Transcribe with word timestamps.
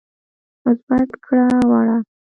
مثبت 0.67 1.09
کړه 1.25 1.47
وړه 1.69 1.97